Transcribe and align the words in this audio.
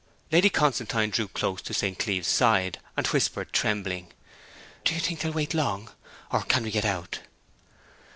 Lady 0.31 0.49
Constantine 0.49 1.11
drew 1.11 1.27
close 1.27 1.61
to 1.61 1.75
St. 1.75 1.99
Cleeve's 1.99 2.27
side, 2.27 2.79
and 2.97 3.05
whispered, 3.05 3.53
trembling, 3.53 4.11
'Do 4.83 4.95
you 4.95 4.99
think 4.99 5.19
they 5.19 5.29
will 5.29 5.35
wait 5.35 5.53
long? 5.53 5.91
Or 6.31 6.41
can 6.41 6.63
we 6.63 6.71
get 6.71 6.85
out?' 6.85 7.19